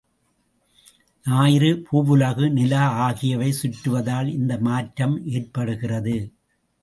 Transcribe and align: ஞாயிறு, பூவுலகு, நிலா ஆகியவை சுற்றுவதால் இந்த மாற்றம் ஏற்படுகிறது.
ஞாயிறு, 1.25 1.69
பூவுலகு, 1.89 2.45
நிலா 2.51 2.85
ஆகியவை 3.05 3.49
சுற்றுவதால் 3.51 4.29
இந்த 4.31 4.57
மாற்றம் 4.59 5.15
ஏற்படுகிறது. 5.31 6.15